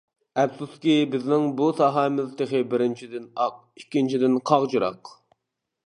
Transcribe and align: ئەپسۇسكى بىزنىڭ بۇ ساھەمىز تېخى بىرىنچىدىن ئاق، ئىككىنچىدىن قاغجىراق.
ئەپسۇسكى 0.43 0.93
بىزنىڭ 1.15 1.45
بۇ 1.59 1.67
ساھەمىز 1.81 2.31
تېخى 2.41 2.63
بىرىنچىدىن 2.73 3.29
ئاق، 3.45 3.61
ئىككىنچىدىن 3.83 4.41
قاغجىراق. 4.53 5.19